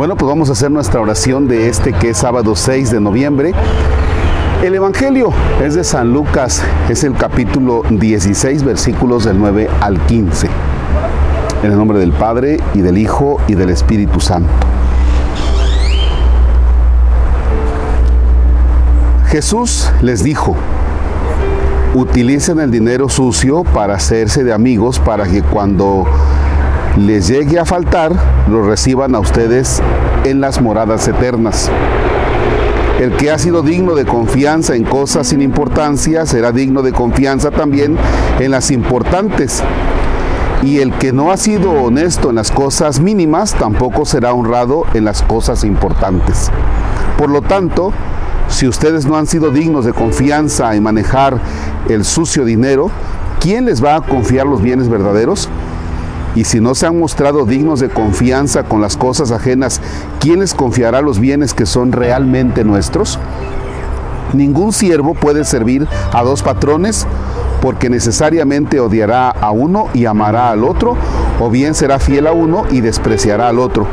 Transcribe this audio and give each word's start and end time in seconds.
Bueno, 0.00 0.16
pues 0.16 0.30
vamos 0.30 0.48
a 0.48 0.52
hacer 0.52 0.70
nuestra 0.70 0.98
oración 0.98 1.46
de 1.46 1.68
este 1.68 1.92
que 1.92 2.08
es 2.08 2.16
sábado 2.16 2.56
6 2.56 2.90
de 2.90 3.02
noviembre. 3.02 3.52
El 4.64 4.74
Evangelio 4.74 5.30
es 5.62 5.74
de 5.74 5.84
San 5.84 6.10
Lucas, 6.10 6.62
es 6.88 7.04
el 7.04 7.12
capítulo 7.12 7.82
16, 7.90 8.64
versículos 8.64 9.26
del 9.26 9.38
9 9.38 9.68
al 9.82 10.00
15. 10.06 10.48
En 11.64 11.72
el 11.72 11.76
nombre 11.76 11.98
del 11.98 12.12
Padre 12.12 12.60
y 12.72 12.80
del 12.80 12.96
Hijo 12.96 13.42
y 13.46 13.56
del 13.56 13.68
Espíritu 13.68 14.20
Santo. 14.20 14.48
Jesús 19.26 19.92
les 20.00 20.24
dijo, 20.24 20.56
utilicen 21.94 22.58
el 22.58 22.70
dinero 22.70 23.10
sucio 23.10 23.64
para 23.64 23.96
hacerse 23.96 24.44
de 24.44 24.54
amigos 24.54 24.98
para 24.98 25.26
que 25.26 25.42
cuando 25.42 26.06
les 26.96 27.28
llegue 27.28 27.58
a 27.58 27.64
faltar, 27.64 28.12
lo 28.48 28.62
reciban 28.62 29.14
a 29.14 29.20
ustedes 29.20 29.80
en 30.24 30.40
las 30.40 30.60
moradas 30.60 31.06
eternas. 31.06 31.70
El 32.98 33.12
que 33.12 33.30
ha 33.30 33.38
sido 33.38 33.62
digno 33.62 33.94
de 33.94 34.04
confianza 34.04 34.74
en 34.74 34.84
cosas 34.84 35.28
sin 35.28 35.40
importancia 35.40 36.26
será 36.26 36.52
digno 36.52 36.82
de 36.82 36.92
confianza 36.92 37.50
también 37.50 37.96
en 38.40 38.50
las 38.50 38.70
importantes. 38.70 39.62
Y 40.62 40.80
el 40.80 40.92
que 40.92 41.12
no 41.12 41.30
ha 41.30 41.38
sido 41.38 41.70
honesto 41.70 42.28
en 42.28 42.36
las 42.36 42.50
cosas 42.50 43.00
mínimas 43.00 43.54
tampoco 43.54 44.04
será 44.04 44.34
honrado 44.34 44.84
en 44.92 45.04
las 45.04 45.22
cosas 45.22 45.64
importantes. 45.64 46.50
Por 47.16 47.30
lo 47.30 47.40
tanto, 47.40 47.92
si 48.48 48.68
ustedes 48.68 49.06
no 49.06 49.16
han 49.16 49.26
sido 49.26 49.50
dignos 49.50 49.86
de 49.86 49.94
confianza 49.94 50.74
en 50.74 50.82
manejar 50.82 51.38
el 51.88 52.04
sucio 52.04 52.44
dinero, 52.44 52.90
¿quién 53.38 53.64
les 53.64 53.82
va 53.82 53.94
a 53.94 54.00
confiar 54.02 54.46
los 54.46 54.60
bienes 54.60 54.90
verdaderos? 54.90 55.48
Y 56.34 56.44
si 56.44 56.60
no 56.60 56.74
se 56.74 56.86
han 56.86 56.98
mostrado 56.98 57.44
dignos 57.44 57.80
de 57.80 57.88
confianza 57.88 58.62
con 58.62 58.80
las 58.80 58.96
cosas 58.96 59.32
ajenas, 59.32 59.80
¿quién 60.20 60.40
les 60.40 60.54
confiará 60.54 61.00
los 61.00 61.18
bienes 61.18 61.54
que 61.54 61.66
son 61.66 61.92
realmente 61.92 62.64
nuestros? 62.64 63.18
Ningún 64.32 64.72
siervo 64.72 65.14
puede 65.14 65.44
servir 65.44 65.88
a 66.12 66.22
dos 66.22 66.42
patrones 66.42 67.06
porque 67.60 67.90
necesariamente 67.90 68.80
odiará 68.80 69.30
a 69.30 69.50
uno 69.50 69.88
y 69.92 70.06
amará 70.06 70.50
al 70.50 70.64
otro, 70.64 70.96
o 71.40 71.50
bien 71.50 71.74
será 71.74 71.98
fiel 71.98 72.26
a 72.26 72.32
uno 72.32 72.64
y 72.70 72.80
despreciará 72.80 73.48
al 73.48 73.58
otro. 73.58 73.86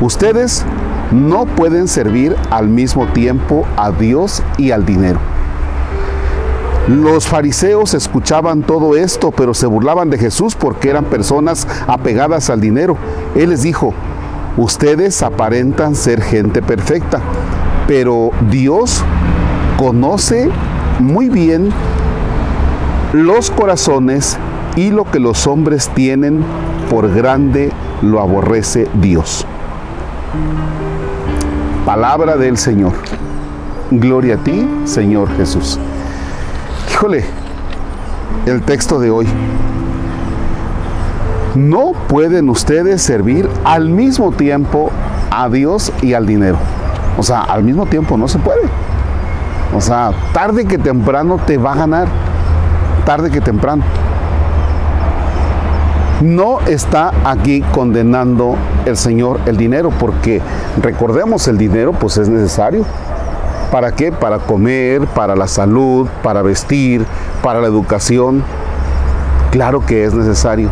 Ustedes 0.00 0.64
no 1.12 1.44
pueden 1.44 1.88
servir 1.88 2.34
al 2.50 2.68
mismo 2.68 3.06
tiempo 3.08 3.66
a 3.76 3.90
Dios 3.92 4.42
y 4.58 4.70
al 4.70 4.86
dinero. 4.86 5.20
Los 6.88 7.26
fariseos 7.26 7.94
escuchaban 7.94 8.62
todo 8.62 8.96
esto, 8.96 9.30
pero 9.30 9.54
se 9.54 9.66
burlaban 9.66 10.10
de 10.10 10.18
Jesús 10.18 10.54
porque 10.54 10.90
eran 10.90 11.04
personas 11.04 11.68
apegadas 11.86 12.50
al 12.50 12.60
dinero. 12.60 12.96
Él 13.34 13.50
les 13.50 13.62
dijo, 13.62 13.94
ustedes 14.56 15.22
aparentan 15.22 15.94
ser 15.94 16.22
gente 16.22 16.62
perfecta, 16.62 17.20
pero 17.86 18.30
Dios 18.50 19.04
conoce 19.78 20.50
muy 20.98 21.28
bien 21.28 21.70
los 23.12 23.50
corazones 23.50 24.38
y 24.76 24.90
lo 24.90 25.04
que 25.04 25.18
los 25.18 25.46
hombres 25.46 25.90
tienen 25.94 26.42
por 26.88 27.12
grande 27.12 27.70
lo 28.02 28.20
aborrece 28.20 28.88
Dios. 29.00 29.46
Palabra 31.84 32.36
del 32.36 32.56
Señor. 32.56 32.92
Gloria 33.90 34.36
a 34.36 34.38
ti, 34.38 34.68
Señor 34.84 35.28
Jesús. 35.36 35.78
Híjole, 36.90 37.24
el 38.46 38.62
texto 38.62 38.98
de 38.98 39.10
hoy. 39.10 39.26
No 41.54 41.92
pueden 42.08 42.48
ustedes 42.48 43.02
servir 43.02 43.48
al 43.64 43.88
mismo 43.88 44.32
tiempo 44.32 44.90
a 45.30 45.48
Dios 45.48 45.92
y 46.02 46.14
al 46.14 46.26
dinero. 46.26 46.58
O 47.18 47.22
sea, 47.22 47.42
al 47.42 47.64
mismo 47.64 47.86
tiempo 47.86 48.16
no 48.16 48.28
se 48.28 48.38
puede. 48.38 48.62
O 49.76 49.80
sea, 49.80 50.12
tarde 50.32 50.64
que 50.66 50.78
temprano 50.78 51.38
te 51.46 51.56
va 51.56 51.72
a 51.72 51.76
ganar. 51.76 52.08
Tarde 53.04 53.30
que 53.30 53.40
temprano 53.40 53.82
no 56.20 56.60
está 56.66 57.12
aquí 57.24 57.62
condenando 57.72 58.56
el 58.84 58.96
Señor 58.96 59.40
el 59.46 59.56
dinero, 59.56 59.90
porque 59.90 60.40
recordemos 60.82 61.48
el 61.48 61.56
dinero 61.56 61.92
pues 61.92 62.18
es 62.18 62.28
necesario. 62.28 62.84
¿Para 63.70 63.92
qué? 63.92 64.10
Para 64.10 64.38
comer, 64.38 65.06
para 65.06 65.36
la 65.36 65.46
salud, 65.46 66.08
para 66.22 66.42
vestir, 66.42 67.04
para 67.42 67.60
la 67.60 67.68
educación. 67.68 68.42
Claro 69.50 69.84
que 69.84 70.04
es 70.04 70.14
necesario. 70.14 70.70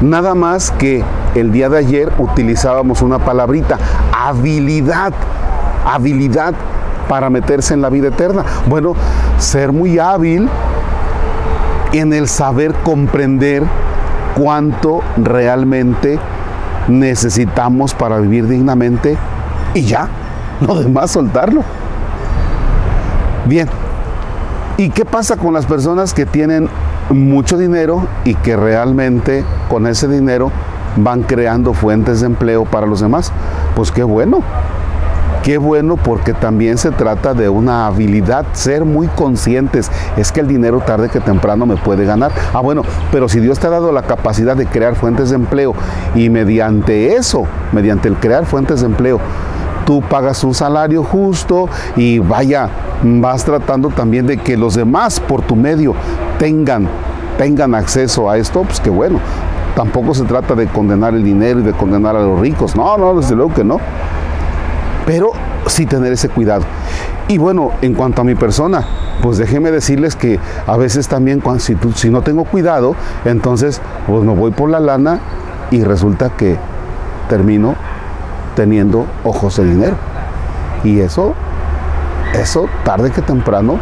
Nada 0.00 0.34
más 0.34 0.70
que 0.72 1.04
el 1.34 1.52
día 1.52 1.68
de 1.68 1.78
ayer 1.78 2.12
utilizábamos 2.18 3.02
una 3.02 3.18
palabrita, 3.18 3.78
habilidad, 4.12 5.12
habilidad 5.84 6.54
para 7.08 7.28
meterse 7.30 7.74
en 7.74 7.82
la 7.82 7.88
vida 7.88 8.08
eterna. 8.08 8.44
Bueno, 8.66 8.94
ser 9.38 9.72
muy 9.72 9.98
hábil 9.98 10.48
en 11.92 12.12
el 12.12 12.28
saber 12.28 12.72
comprender 12.82 13.62
cuánto 14.36 15.00
realmente 15.16 16.18
necesitamos 16.88 17.94
para 17.94 18.18
vivir 18.18 18.46
dignamente 18.46 19.16
y 19.74 19.82
ya, 19.82 20.08
no 20.66 20.74
demás 20.74 21.10
soltarlo. 21.10 21.62
Bien, 23.46 23.68
¿y 24.76 24.90
qué 24.90 25.04
pasa 25.04 25.36
con 25.36 25.54
las 25.54 25.66
personas 25.66 26.14
que 26.14 26.26
tienen 26.26 26.68
mucho 27.10 27.58
dinero 27.58 28.06
y 28.24 28.34
que 28.34 28.56
realmente 28.56 29.44
con 29.68 29.86
ese 29.86 30.08
dinero 30.08 30.52
van 30.96 31.22
creando 31.22 31.72
fuentes 31.72 32.20
de 32.20 32.26
empleo 32.26 32.64
para 32.64 32.86
los 32.86 33.00
demás? 33.00 33.32
Pues 33.74 33.90
qué 33.90 34.04
bueno, 34.04 34.42
Qué 35.42 35.56
bueno 35.56 35.96
porque 35.96 36.34
también 36.34 36.76
se 36.76 36.90
trata 36.90 37.32
de 37.32 37.48
una 37.48 37.86
habilidad, 37.86 38.44
ser 38.52 38.84
muy 38.84 39.06
conscientes. 39.06 39.90
Es 40.18 40.32
que 40.32 40.40
el 40.40 40.46
dinero 40.46 40.80
tarde 40.80 41.08
que 41.08 41.18
temprano 41.18 41.64
me 41.64 41.76
puede 41.76 42.04
ganar. 42.04 42.30
Ah, 42.52 42.60
bueno, 42.60 42.82
pero 43.10 43.26
si 43.26 43.40
Dios 43.40 43.58
te 43.58 43.66
ha 43.66 43.70
dado 43.70 43.90
la 43.90 44.02
capacidad 44.02 44.54
de 44.54 44.66
crear 44.66 44.96
fuentes 44.96 45.30
de 45.30 45.36
empleo 45.36 45.74
y 46.14 46.28
mediante 46.28 47.14
eso, 47.14 47.44
mediante 47.72 48.08
el 48.08 48.16
crear 48.16 48.44
fuentes 48.44 48.80
de 48.80 48.86
empleo, 48.86 49.18
tú 49.90 50.00
pagas 50.02 50.44
un 50.44 50.54
salario 50.54 51.02
justo 51.02 51.68
y 51.96 52.20
vaya, 52.20 52.68
vas 53.02 53.44
tratando 53.44 53.88
también 53.88 54.24
de 54.24 54.36
que 54.36 54.56
los 54.56 54.76
demás 54.76 55.18
por 55.18 55.42
tu 55.42 55.56
medio 55.56 55.96
tengan, 56.38 56.86
tengan 57.36 57.74
acceso 57.74 58.30
a 58.30 58.38
esto, 58.38 58.62
pues 58.62 58.78
qué 58.78 58.88
bueno. 58.88 59.18
Tampoco 59.74 60.14
se 60.14 60.22
trata 60.26 60.54
de 60.54 60.68
condenar 60.68 61.14
el 61.14 61.24
dinero 61.24 61.58
y 61.58 61.64
de 61.64 61.72
condenar 61.72 62.14
a 62.14 62.22
los 62.22 62.38
ricos. 62.38 62.76
No, 62.76 62.96
no, 62.98 63.18
desde 63.18 63.34
luego 63.34 63.52
que 63.52 63.64
no 63.64 63.80
pero 65.06 65.32
sí 65.66 65.86
tener 65.86 66.12
ese 66.12 66.28
cuidado. 66.28 66.62
Y 67.26 67.38
bueno, 67.38 67.72
en 67.82 67.94
cuanto 67.94 68.20
a 68.20 68.24
mi 68.24 68.36
persona, 68.36 68.84
pues 69.20 69.38
déjenme 69.38 69.72
decirles 69.72 70.14
que 70.14 70.38
a 70.68 70.76
veces 70.76 71.08
también 71.08 71.42
si 71.96 72.10
no 72.10 72.22
tengo 72.22 72.44
cuidado, 72.44 72.94
entonces 73.24 73.80
pues 74.06 74.22
me 74.22 74.36
voy 74.36 74.52
por 74.52 74.70
la 74.70 74.78
lana 74.78 75.18
y 75.72 75.82
resulta 75.82 76.30
que 76.30 76.56
termino 77.28 77.74
teniendo 78.60 79.06
ojos 79.24 79.56
de 79.56 79.64
dinero. 79.64 79.96
Y 80.84 81.00
eso, 81.00 81.32
eso 82.34 82.66
tarde 82.84 83.10
que 83.10 83.22
temprano, 83.22 83.78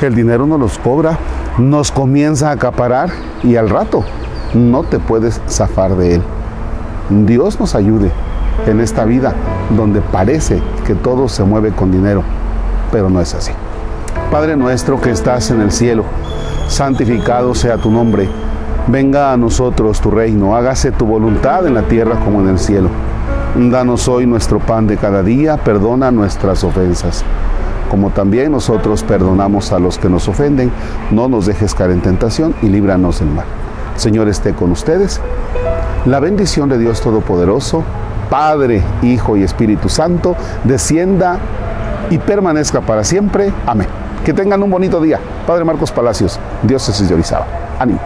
el 0.00 0.14
dinero 0.14 0.46
nos 0.46 0.58
los 0.58 0.78
cobra, 0.78 1.18
nos 1.58 1.92
comienza 1.92 2.48
a 2.48 2.52
acaparar 2.52 3.10
y 3.42 3.56
al 3.56 3.68
rato 3.68 4.04
no 4.54 4.84
te 4.84 4.98
puedes 4.98 5.38
zafar 5.50 5.96
de 5.96 6.14
él. 6.14 6.22
Dios 7.10 7.60
nos 7.60 7.74
ayude 7.74 8.10
en 8.66 8.80
esta 8.80 9.04
vida 9.04 9.34
donde 9.76 10.00
parece 10.00 10.62
que 10.86 10.94
todo 10.94 11.28
se 11.28 11.44
mueve 11.44 11.72
con 11.72 11.92
dinero, 11.92 12.22
pero 12.90 13.10
no 13.10 13.20
es 13.20 13.34
así. 13.34 13.52
Padre 14.30 14.56
nuestro 14.56 14.98
que 14.98 15.10
estás 15.10 15.50
en 15.50 15.60
el 15.60 15.72
cielo, 15.72 16.04
santificado 16.68 17.54
sea 17.54 17.76
tu 17.76 17.90
nombre. 17.90 18.30
Venga 18.86 19.34
a 19.34 19.36
nosotros 19.36 20.00
tu 20.00 20.10
reino, 20.10 20.56
hágase 20.56 20.90
tu 20.90 21.04
voluntad 21.04 21.66
en 21.66 21.74
la 21.74 21.82
tierra 21.82 22.18
como 22.24 22.40
en 22.40 22.48
el 22.48 22.58
cielo. 22.58 22.88
Danos 23.56 24.06
hoy 24.06 24.26
nuestro 24.26 24.60
pan 24.60 24.86
de 24.86 24.96
cada 24.96 25.24
día, 25.24 25.56
perdona 25.56 26.12
nuestras 26.12 26.62
ofensas, 26.62 27.24
como 27.90 28.10
también 28.10 28.52
nosotros 28.52 29.02
perdonamos 29.02 29.72
a 29.72 29.80
los 29.80 29.98
que 29.98 30.08
nos 30.08 30.28
ofenden. 30.28 30.70
No 31.10 31.28
nos 31.28 31.46
dejes 31.46 31.74
caer 31.74 31.90
en 31.90 32.00
tentación 32.00 32.54
y 32.62 32.68
líbranos 32.68 33.18
del 33.18 33.28
mal. 33.30 33.46
Señor 33.96 34.28
esté 34.28 34.54
con 34.54 34.70
ustedes. 34.70 35.20
La 36.06 36.20
bendición 36.20 36.68
de 36.68 36.78
Dios 36.78 37.00
Todopoderoso, 37.00 37.82
Padre, 38.30 38.82
Hijo 39.02 39.36
y 39.36 39.42
Espíritu 39.42 39.88
Santo, 39.88 40.36
descienda 40.62 41.38
y 42.08 42.18
permanezca 42.18 42.80
para 42.80 43.02
siempre. 43.02 43.52
Amén. 43.66 43.88
Que 44.24 44.32
tengan 44.32 44.62
un 44.62 44.70
bonito 44.70 45.00
día. 45.00 45.18
Padre 45.46 45.64
Marcos 45.64 45.90
Palacios, 45.90 46.38
Dios 46.62 47.08
de 47.08 47.24
Ánimo. 47.80 47.98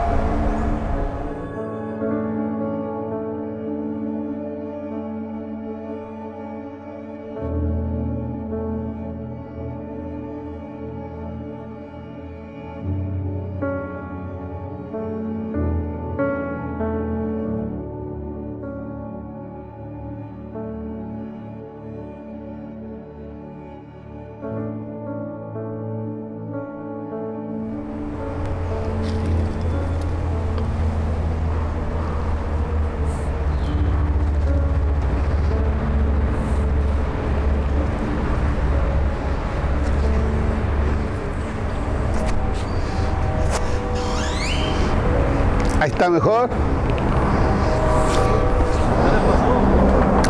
Ahí 45.84 45.90
está 45.90 46.08
mejor. 46.08 46.48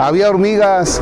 Había 0.01 0.29
hormigas. 0.29 1.01